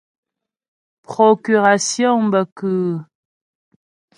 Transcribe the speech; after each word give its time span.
Procurasyɔŋ 1.05 2.19
bə 2.31 2.41
kʉ́ʉ́? 2.57 2.93